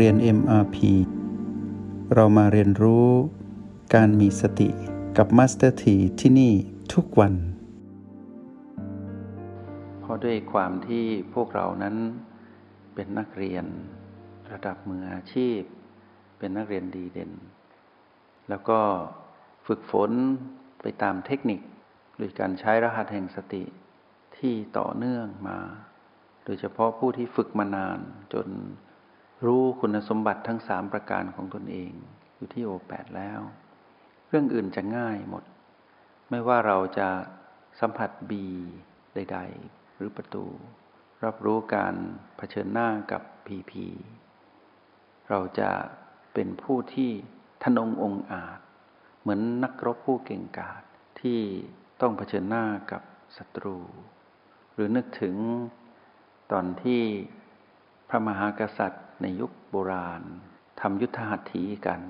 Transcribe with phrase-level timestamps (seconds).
[0.00, 0.76] เรียน MRP
[2.14, 3.08] เรามาเรียนรู้
[3.94, 4.68] การมีสติ
[5.16, 6.52] กับ Master T ที่ที่นี่
[6.94, 7.34] ทุกวัน
[10.00, 11.04] เพราะด้วยความที่
[11.34, 11.96] พวกเรานั้น
[12.94, 13.64] เป็นนักเรียน
[14.52, 15.60] ระดับมืออาชีพ
[16.38, 17.32] เป็นนักเรียนดีเด่น
[18.48, 18.78] แล้วก็
[19.66, 20.10] ฝึกฝน
[20.82, 21.60] ไปตามเทคนิค
[22.18, 23.64] โดยการใช้รหัสแห่งสติ
[24.36, 25.58] ที่ต่อเนื่องมา
[26.44, 27.98] โดยเฉพาะผู้ที่ฝึกมานาน
[28.34, 28.48] จน
[29.44, 31.92] รู้คุณสมบัติทั้งสามประการของตนเอง
[32.36, 33.40] อยู่ที่โอแปดแล้ว
[34.28, 35.44] เรื่องอื่นจะง่ายหมด
[36.30, 37.08] ไม่ว่าเราจะ
[37.80, 38.46] สัมผัสบี
[39.14, 40.44] ใด ๆ หรือประตู
[41.24, 41.94] รับรู้การ
[42.36, 43.86] เผชิญหน้ากับพีพี
[45.28, 45.70] เราจะ
[46.34, 47.10] เป็นผู้ที่
[47.62, 48.58] ทนงองอาจ
[49.20, 50.82] เหมือนนักรบผู้เก่งกาจ
[51.20, 51.40] ที่
[52.00, 53.02] ต้องเผชิญหน้ากับ
[53.36, 53.78] ศัตรู
[54.74, 55.36] หรือนึกถึง
[56.52, 57.02] ตอนที่
[58.08, 60.22] พระมหากษัตริย์ในยุคโบราณ
[60.80, 62.00] ทำยุทธหัตถีกัน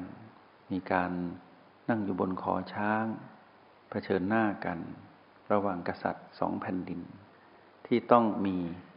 [0.73, 1.11] มีการ
[1.89, 3.05] นั่งอยู่บนคอช้าง
[3.91, 4.79] เผชิญหน้ากัน
[5.53, 7.01] ระหว่างกษัตริย์สองแผ่นดิน
[7.87, 8.57] ที่ต้องมี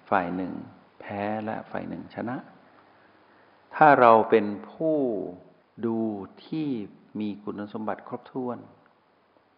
[0.09, 0.53] ฝ่ายหนึ่ง
[0.99, 2.37] แพ้และฝ่ายหนึ่งชนะ
[3.75, 4.97] ถ้าเราเป็นผู้
[5.85, 5.97] ดู
[6.45, 6.69] ที่
[7.19, 8.57] มีคุณสมบัติครบถ้วน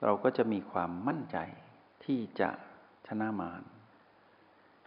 [0.03, 1.37] เราก็จะมีความมั่นใจ
[2.03, 2.49] ที่จะ
[3.07, 3.61] ชนะมาร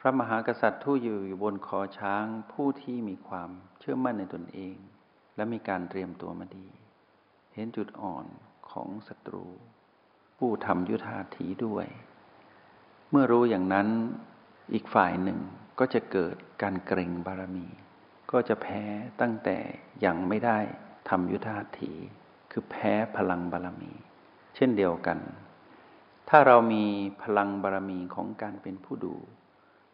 [0.05, 3.51] พระมหากษัตริย์ผู้อยู่อยู่บนคอช้างผู้ที่มีความ
[3.81, 4.77] เชื่อมั่นในตนเอง
[5.37, 6.69] และมีการเตรียมตัวมาดี
[7.55, 8.27] เห็นจุดอ่อน
[8.71, 9.47] ของศัตรู
[10.39, 11.87] ผู้ทำยุทธาถีด้วย
[13.11, 13.89] เมื่อรู้อย่างนั้น
[14.75, 15.39] อีกฝ่ายหนึ่ง
[15.79, 17.67] ก็จะเกิดการเกรงบารมี
[18.31, 18.83] ก็จะแพ้
[19.21, 19.59] ตั้งแต่
[20.05, 20.59] ยังไม่ได้
[21.09, 21.93] ทำยุทธาถี
[22.51, 23.93] คือแพ้พลังบารมี
[24.57, 25.19] เช่นเดียวกัน
[26.29, 26.85] ถ้าเรามี
[27.23, 29.17] พลังบารมีของการเป็นผู้ดู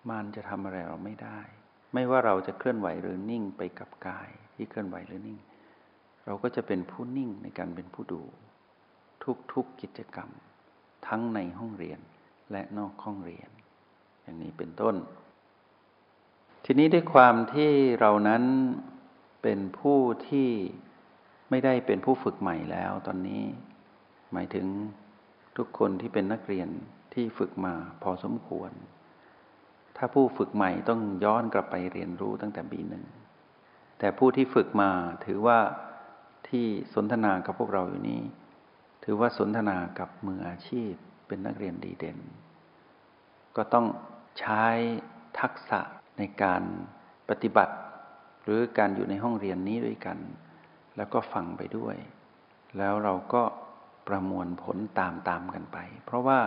[0.09, 1.39] มารจะทำอะไรเราไม่ได้
[1.95, 5.39] ไม่ว่าเราจะเคลื่อนไหวหรือนิ่งไปกับกายที่เคลื่อนไหวหรือนิ่ง
[6.27, 8.23] เราก็จะเป็นผู้นิ่งในการเป็นผู้ดู
[9.25, 10.31] ทุกๆกกิจกรรม
[11.07, 12.01] ทั้งในห้องเรียน
[12.53, 13.51] และนอกห้องเรียน
[14.23, 14.95] อย่างนี้เป็นต้น
[16.65, 17.71] ทีนี้ด้วยความที่
[18.01, 18.43] เรานั้น
[19.43, 19.99] เป็นผู้
[20.29, 20.51] ที่
[21.51, 23.43] ไม่ได้เป็นผู้ฝึกใหม่แล้วตอนนี้
[24.33, 24.67] หมายถึง
[25.57, 26.69] ทุกคนที่เป็นนักเรียน
[27.15, 28.71] ที่ฝึกมาพอสมควร
[29.99, 33.05] ถ้าผู้ฝึกใหม่ต้องย้อนกลับไปเรียนรู้ตั้งแต่ปีหนึ่ง
[33.99, 34.91] แต่ผู้ที่ฝึกมา
[35.27, 35.59] ถือว่า
[36.49, 38.23] ที่สนทนากับพวกเราอยู่นี้
[39.05, 40.93] ถือว่าสนทนากับมืออาชีพ
[41.27, 42.19] เป็นนักเรียนดีเด่น
[43.57, 43.87] ก็ต้อง
[44.41, 44.65] ใช้
[45.41, 45.81] ทักษะ
[46.19, 46.63] ในการ
[47.29, 47.75] ปฏิบัติ
[48.43, 50.19] หรือการอยู่ในห้องเรียนนี้ด้วยกัน
[50.97, 51.97] แล้วก็ฟังไปด้วย
[52.79, 53.43] แล้วเราก็
[54.09, 56.41] ประมวลผลตามตามกันไป เพราะว่า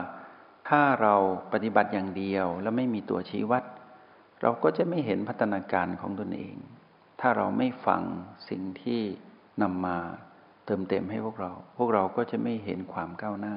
[0.70, 1.16] ถ้าเรา
[1.54, 3.64] ปฏิบัติอย่างเดียวแล้วไม่มีตัวชี้วัด
[4.42, 6.56] เราก็จะไม่เห็นพัฒนาการของตนเอง
[7.22, 8.02] ถ้าเราไม่ฟัง
[8.50, 9.02] สิ่งที่
[9.62, 9.98] นำมา
[10.66, 13.56] เติมเต็มให้พวกเรา พวกเราก็จะไม่เห็นความก้าวหน้า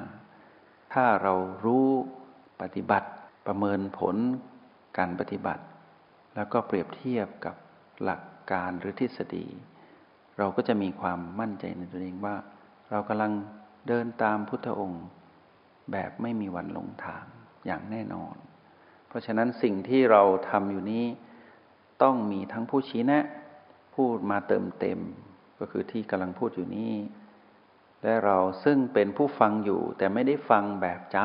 [0.93, 1.33] ถ้าเรา
[1.65, 1.87] รู้
[2.61, 3.09] ปฏิบัติ
[3.47, 4.15] ประเมินผล
[4.97, 5.63] การปฏิบัติ
[6.35, 7.55] แล้วก็เปรียบเทียบกับ
[8.03, 9.45] หลักการหรือทฤษฎี
[10.37, 12.35] เราก็จะมีความมั่นใจในตัวเองว่า
[12.91, 13.31] เรากำลัง
[13.87, 15.03] เดินตามพุทธองค์
[15.91, 17.25] แบบไม่มีวันหลงทาง
[17.65, 18.35] อย่างแน่นอน
[19.07, 21.05] เพราะฉะนั้นสิ่งที่เราทำอยู่นี้
[22.03, 23.25] ต้องมีทั้งผู้ชี้แนะ
[23.95, 24.99] พูดมาเติมเต็ม
[25.59, 26.93] ก็คือที่กำลังพูดอยู่นี้
[28.03, 31.17] และเราซึ่งเป็นผู้ฟังอยู่ แต่ไม่ได้ฟังแบบจ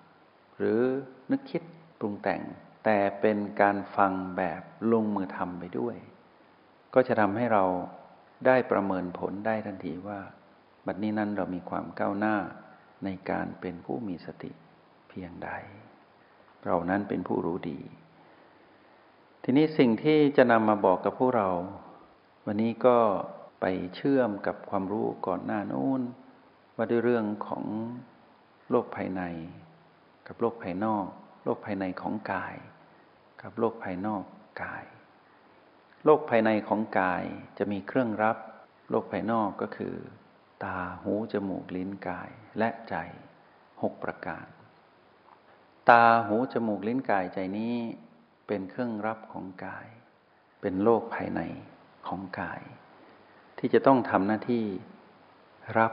[0.00, 0.80] ำหรือ
[1.30, 1.62] นึกคิด
[1.98, 2.42] ปรุงแต่ง
[2.84, 4.62] แต่เป็นการฟังแบบ
[4.92, 5.96] ลงมือทำไปด้วย
[6.94, 7.64] ก็จะทำให้เรา
[8.46, 10.18] ได้ประเมินผลได้ทันทีว่า
[10.86, 12.36] บัดนี้นั้นเรามีความก้าวหน้า
[13.04, 14.50] ในการเป็นผู้มีสติ
[15.08, 15.50] เพียงใด
[16.66, 17.80] เรานั้นเป็นผู้รู้ดี
[19.42, 21.48] ทีนี้สิ่งที่จะนำมาบอกกับพวกเรา
[22.46, 22.98] วันนี้ก็
[23.60, 23.64] ไป
[23.96, 26.00] เชื่อมกับความรู้ก่อนหน้านู้น
[26.76, 27.64] ว่าด้วยเรื่องของ
[28.70, 29.22] โลกภายใน
[30.26, 31.06] กับโลกภายนอก
[31.44, 32.54] โลกภายในของกาย
[33.42, 34.22] กับโลกภายนอก
[34.62, 34.84] กาย
[36.04, 37.22] โลกภายในของกาย
[37.58, 38.36] จะมีเครื่องรับ
[38.90, 39.94] โลกภายนอกก็คือ
[40.64, 42.94] ตาหู จมูก ลิ้นกายและใจ
[43.82, 44.46] หกประการ
[45.90, 47.74] ตาหู จมูก ลิ้นกายใจนี้
[48.46, 49.86] เป็นเครื่องรับของกาย
[50.60, 51.40] เป็นโลกภายใน
[52.06, 52.62] ของกาย
[53.58, 54.64] ที่จะต้องทำหน้าที่
[55.78, 55.92] รับ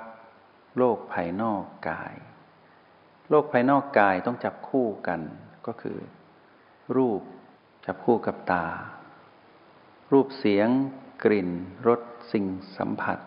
[0.78, 2.16] โลกภายนอกกาย
[3.30, 5.22] โลกภายนอกกายต้องจับคู่กัน
[5.68, 5.98] ก็คือ
[6.96, 7.22] รูป
[7.86, 8.68] จับคู่กับตา
[10.12, 10.68] รูปเสียง
[11.24, 11.50] กลิ่น
[11.88, 12.02] รส
[12.32, 12.46] สิ่ง
[12.78, 13.20] สัมผัส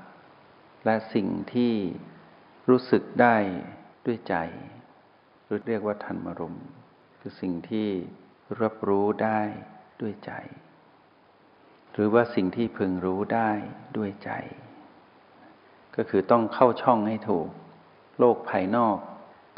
[0.85, 1.75] และสิ่งที่
[2.69, 3.37] รู้สึกได้
[4.07, 4.37] ด้วยใจ
[5.45, 6.59] หรือเรียกว่าธรรมรม
[7.21, 7.89] คือสิ่งที่
[8.63, 9.41] รับรู้ได้
[10.01, 10.33] ด้วยใจ
[11.93, 13.51] หรือว่าสิ่งที่พึงรู้ได้
[13.97, 14.31] ด้วยใจ
[15.97, 17.49] ก็คือต้องเข้าช่องให้ถูก
[18.19, 18.99] โลกภายนอก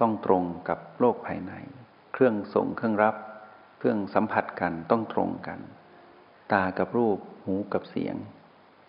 [0.01, 1.53] ต้องตรงกับโลกภายใน
[2.13, 3.17] เครื่องส่งเครื่องรับ
[3.79, 5.61] เครื่องสัมผัสกันต้องตรงกัน
[6.53, 8.17] ตากับรูป หูกับเสียง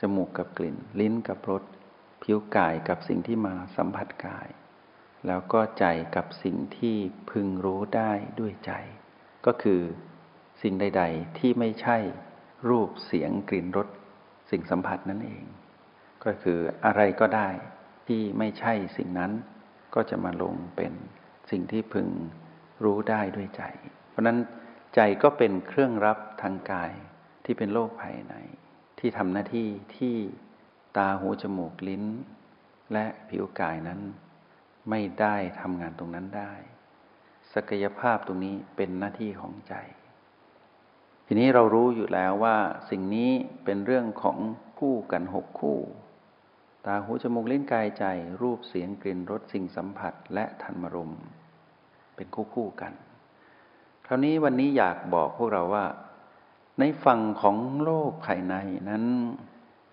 [0.02, 1.64] จมูกกับกลิ่น ลิ้นกับรส
[2.28, 4.48] ผิวกายกับสิ่งที่มาสัมผัสกาย
[5.28, 5.86] แล้วก็ใจ
[6.16, 6.96] กับสิ่งที่
[7.32, 8.72] พึงรู้ได้ด้วยใจ
[9.46, 9.82] ก็คือ
[10.62, 11.98] สิ่งใด ๆ ที่ไม่ใช่
[12.70, 13.88] รูปเสียงกลิ่นรส
[14.52, 15.44] สิ่งสัมผัสนั่นเอง
[16.26, 17.50] ก็คืออะไรก็ได้
[18.08, 19.32] ที่ไม่ใช่สิ่งนั้น
[19.96, 20.94] ก็จะมาลงเป็น
[21.52, 22.08] สิ่งที่พึง
[22.84, 23.64] รู้ได้ด้วยใจ
[24.10, 24.38] เพราะนั้น
[24.96, 26.92] ใจก็เป็นเครื่องรับทางกาย
[27.46, 28.36] ที่เป็นโลกภายใน
[29.00, 30.16] ที่ทำหน้าที่ที่
[30.98, 32.04] ตาหูจมูกลิ้น
[32.94, 34.02] และผิวกายนั้น
[34.90, 36.54] ไม่ได้ทำงานตรงนั้นได้
[37.54, 39.76] ศักยภาพตรงนี้เป็นหน้าที่ของใจ
[41.28, 42.58] ทีนี้เรารู้อยู่แล้วว่า
[42.90, 43.32] สิ่งนี้
[43.64, 44.38] เป็นเรื่องของ
[44.80, 45.80] คู่กันหกคู่
[46.86, 48.06] ตาหูจมูกลิ้นกายใจ
[48.42, 51.14] รูปเสียงกลิ่นรสสิ่งสัมผัสและธรรมรม
[52.16, 52.94] เป็นคู่คู่กัน
[54.08, 55.86] คราวนี้วันนี้อยากบอกพวกเราว่า
[56.80, 58.56] ในฝั่งของโลกภายใน
[58.90, 59.06] นั้น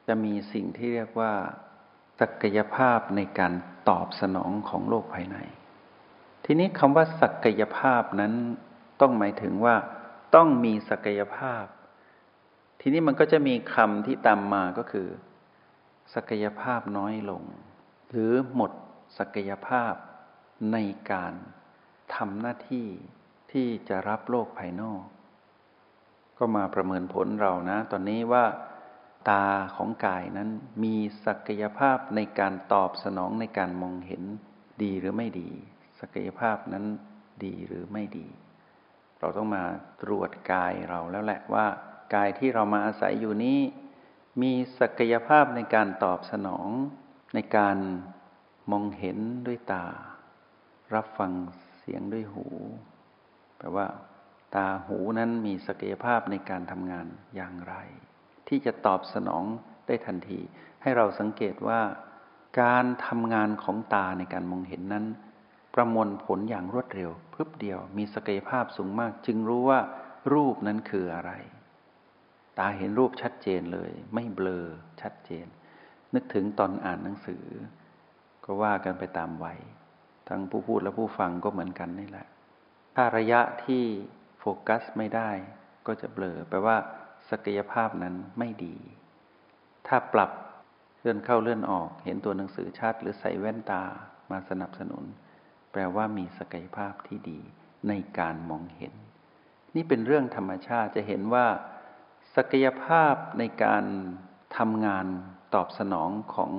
[0.06, 1.32] จะมีสิ่งที่เรียกว่า
[2.20, 3.52] ศักยภาพในการ
[3.88, 5.36] ตอบสนองของโลกภายใน
[6.44, 8.32] ทีนี้คำว่าศักยภาพนั้น
[9.00, 9.76] ต้องหมายถึงว่า
[10.34, 11.64] ต้องมีศักยภาพ
[12.80, 15.08] ทีนี้มันก็จะมีคำที่ตามมาก็คือ
[16.14, 17.42] ศักยภาพน้อยลง
[18.10, 18.72] หรือหมด
[19.18, 19.92] ศักยภาพ
[20.72, 20.78] ใน
[21.12, 21.34] การ
[22.14, 22.88] ทำหน้าที่
[23.52, 25.02] ที่จะรับโลกภายนอก
[26.38, 28.44] ก็มาประเมินผลเรานะ ตอนนี้ว่า
[29.30, 29.44] ตา
[29.76, 30.50] ของกายนั้น
[30.82, 30.94] มี
[31.26, 34.22] ศักยภาพในการตอบสนองในการมองเห็น
[34.82, 35.50] ดีหรือไม่ดี
[36.00, 36.84] ศักยภาพนั้น
[37.44, 38.26] ดีหรือไม่ดี
[39.18, 39.64] เราต้องมา
[40.02, 41.66] ตรวจกายเราแล้วแหละว่า
[42.14, 43.58] กายที่เรามาอาศัยอยู่นี้
[44.42, 46.68] มีศักยภาพในการตอบสนอง
[47.34, 47.78] ในการ
[48.70, 49.86] มองเห็นด้วยตา
[50.94, 51.32] รับฟัง
[51.78, 52.46] เสียงด้วยหู
[53.58, 53.86] แปลว่า
[54.54, 57.74] ตาหูนั้นมีศักยภาพในการทำงานอย่างไร
[58.48, 59.44] ที่จะตอบสนอง
[59.86, 60.40] ได้ทันที
[60.82, 61.80] ให้เราสังเกตว่า
[62.60, 65.06] การทำงานของตาในการมองเห็นนั้น
[65.74, 69.80] ประมวลผลอย่างรวดเร็วพึบเดียวมีศักยภาพสูงมาก จึงรู้ว่า
[70.32, 71.32] รูปนั้นคืออะไร
[72.58, 74.66] ตาเห็นรูปชัดเจนเลย ไม่เบลอ
[75.00, 75.46] ชัดเจน
[76.14, 77.44] นึกถึงตอนอ่านหนังสือ
[78.44, 79.58] ก็ว่ากันไปตามวัย
[80.28, 82.26] ทั้งผู้พูดและผู้ฟังก็เหมือนกันนี่แหละ
[82.96, 83.84] ถ้าระยะที่
[84.38, 85.30] โฟกัสไม่ได้
[85.86, 86.76] ก็จะเบลอแปลว่า
[87.30, 88.76] ศักยภาพนั้นไม่ดี
[89.86, 90.30] ถ้าปรับ
[91.00, 93.84] เลื่อนเข้าเลื่อนออก เห็นตัวหนังสือชัดหรือใส่แว่นตา
[94.30, 95.04] มาสนับสนุน
[95.72, 97.40] แปลว่ามีศักยภาพที่ดี
[97.88, 98.94] ในการมองเห็น
[99.74, 101.46] นี่เป็นเรื่องธรรมชาติจะเห็นว่า
[102.36, 103.84] ศักยภาพในการ
[104.58, 105.06] ทำงาน
[105.54, 106.52] ตอบสนองของ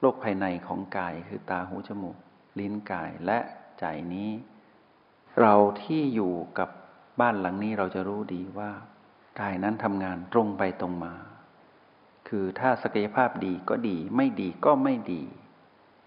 [0.00, 2.16] โลกภายในของกาย คือตาหูจมูก
[2.58, 3.38] ลิ้นกายและ
[3.78, 3.84] ใจ
[4.14, 4.30] นี้
[5.40, 6.70] เราที่อยู่กับ
[7.20, 8.70] บ้านหลังนี้เราจะรู้ดีว่า
[9.40, 11.14] กายนั้นทำงานตรงไปตรงมา
[12.28, 15.22] คือถ้าศักยภาพดีก็ดี ไม่ดีก็ไม่ดี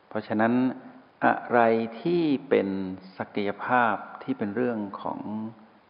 [0.09, 0.53] เพราะฉะนั้น
[1.25, 1.59] อะไร
[2.01, 2.67] ที่เป็น
[3.17, 5.19] ศักยภาพที่เป็นเรื่องของ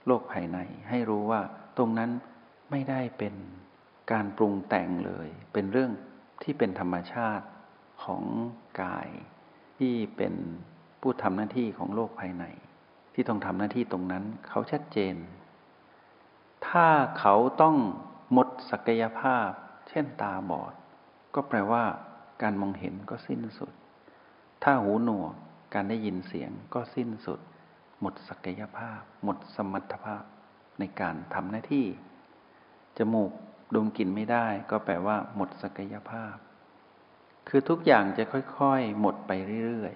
[0.06, 1.41] โลกภายใน ให้รู้ว่า
[1.77, 2.12] ตรงนั้น
[2.72, 3.36] ไม่ได้เป็น
[4.12, 5.91] การปรุงแต่งเลย เป็นเรื่อง
[6.44, 7.46] ที่เป็นธรรมชาติ
[8.03, 8.24] ของ
[8.82, 9.10] กาย
[9.77, 10.34] ที่เป็น
[11.01, 12.46] ผู้ทำหน้าที่ของโลกภายใน
[13.13, 15.15] ที่ต้องทำหน้าที่ตรงนั้นเขาชัดเจน
[16.67, 16.88] ถ้า
[17.20, 17.75] เขาต้อง
[18.32, 19.50] หมดศักยภาพ
[19.89, 20.74] เช่นตาบอด
[21.36, 21.84] ก็แปลว่า
[22.41, 23.74] การมองเห็นก็สิ้นสุด
[24.63, 25.34] ถ้าหูหนวก
[25.74, 27.39] การได้ยินเสียงก็สิ้นสุด
[28.01, 30.24] หมดศักยภาพ หมดสมรรถภาพ
[30.79, 31.88] ในการทำหน้าที่
[32.98, 33.32] จมูก
[33.75, 36.36] ดมกลิ่นไม่ได้ก็แปลว่า หมดศักยภาพ
[37.48, 39.32] คือทุกอย่างจะค่อยๆ หมดไป
[39.65, 39.96] เรื่อย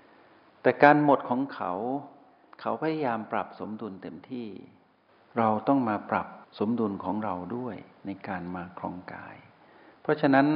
[0.00, 1.72] ๆ แต่การหมดของเขา
[2.60, 4.48] เขาพยายามปรับสมดุลเต็มที่
[5.38, 6.26] เราต้องมาปรับ
[6.58, 9.36] สมดุลของเราด้วยในการมาครองกาย
[10.02, 10.46] เพราะฉะนั้น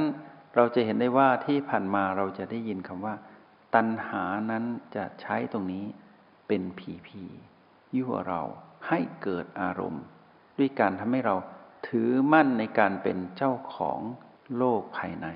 [0.55, 3.15] เราจะเห็นได้ว่าที่ผ่านมาเราจะได้ยินคำว่า
[3.75, 4.63] ตัณหานั้น
[4.95, 5.85] จะใช้ตรงนี้
[6.47, 7.23] เป็นผีผี
[7.95, 8.41] ยั่วเรา
[8.87, 10.03] ให้เกิดอารมณ์
[10.57, 11.35] ด้วยการทำให้เรา
[11.87, 13.99] ถือมั่นในการเป็นเจ้าของ
[14.57, 15.27] โลกภายใน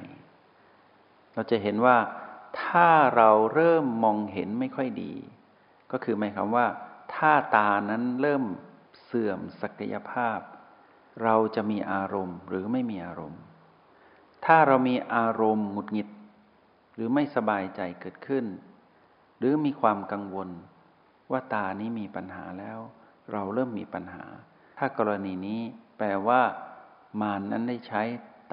[1.34, 1.98] เราจะเห็นว่า
[2.63, 5.13] ถ้าเราเริ่มมองเห็นไม่ค่อยดี
[5.91, 6.67] ก็คือหมายความว่า
[7.15, 8.43] ถ้าตานั้นเริ่ม
[9.11, 10.39] เสื่อมศักยภาพ
[11.23, 13.41] เราจะมีอารมณ์หรือไม่มีอารมณ์
[14.45, 16.09] ถ้าเรามีอารมณ์หงุดหงิด
[16.95, 18.45] หรือไม่สบายใจเกิดขึ้น
[19.37, 20.49] หรือมีความกังวล
[21.31, 22.79] ว่าตานี้มีปัญหาแล้ว
[23.31, 24.25] เราเริ่มมีปัญหา
[24.77, 25.61] ถ้ากรณีนี้
[25.97, 26.41] แปลว่า
[27.21, 28.01] มารนนั้นได้ใช้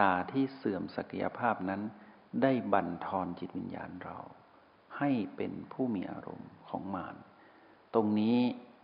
[0.01, 1.83] ตาที่เสื่อมศักยภาพนั้น
[2.43, 4.19] ได้บั่นทอนจิตวิญญาณเรา
[4.99, 7.17] ให้เป็นผู้มีอารมณ์ของมาร
[7.95, 8.39] ตรงนี้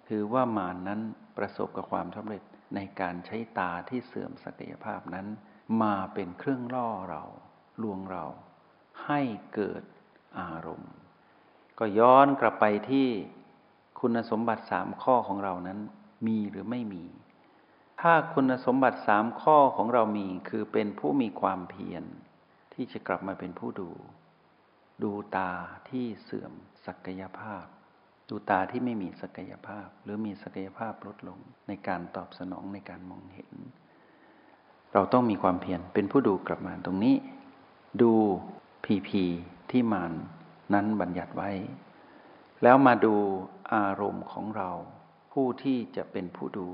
[0.09, 1.01] คือว่ามานนั้น
[1.37, 2.43] ประสบกับความสำเร็จ
[2.75, 5.27] ในการใช้ตาที่เสื่อมศักยภาพนั้น
[5.83, 7.23] มาเป็นเครื่องล่อเรา
[7.83, 8.25] ลวงเรา
[9.07, 9.21] ให้
[9.55, 9.83] เกิด
[10.39, 10.93] อารมณ์
[11.79, 13.09] ก็ย้อนกลับไปที่
[14.01, 15.79] คุณสมบัติสามข้อของเรานั้น
[16.27, 17.05] มีหรือไม่มี
[18.01, 22.05] ถ้าคุณสมบัติสามข้อของเรามีคือเป็นผู้มีความเพียร
[22.75, 23.91] ที่จะกลับมาเป็นผู้ดู
[25.03, 25.51] ดูตา
[25.89, 26.53] ที่เสื่อม
[26.87, 27.65] ศักยภาพ
[28.33, 33.51] ดูตาที่ไม่มีศักยภาพ หรือมีศักยภาพลดลงในการตอบสนองในการมองเห็น
[34.93, 37.17] เราต้องมีความเพียรเป็นผู้ดูกลับมาตรงนี้
[38.03, 38.13] ดู
[38.85, 39.25] พีพี
[39.71, 40.13] ที่มัน
[40.75, 41.51] นั้นบัญญัติไว้
[42.63, 43.15] แล้วมาดู
[43.75, 44.71] อารมณ์ของเรา
[45.33, 46.69] ผู้ที่จะเป็นผู้ดู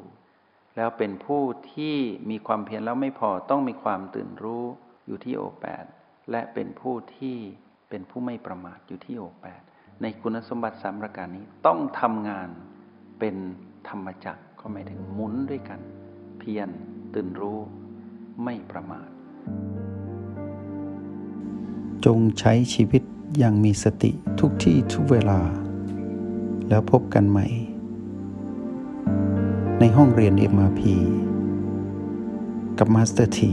[0.76, 1.96] แล้วเป็นผู้ที่
[2.30, 4.64] มีความเพียรแล้วไม่พอต้องมีความตื่นรู้
[5.06, 5.84] อยู่ที่โอแปด
[6.30, 7.36] และเป็นผู้ที่
[7.90, 9.62] เป็นผู้ไม่ประมาทอยู่ที่โอแปด
[10.02, 12.48] ในคุณสมบัติสามประการนี้ต้องทำงาน
[13.18, 13.36] เป็น
[13.88, 15.80] ธรรมจักรก็หมายถึงหมุนด้วยกัน
[16.38, 16.68] เพียร
[17.14, 17.58] ตื่นรู้
[18.44, 19.08] ไม่ประมาท
[22.04, 23.02] จงใช้ชีวิต
[23.38, 25.40] อย่างมีสติทุกที่ทุกเวลา
[26.68, 27.46] แล้วพบกันใหม่
[29.80, 30.80] ในห้องเรียน MRP
[32.78, 33.52] กับมาสเตอร์ที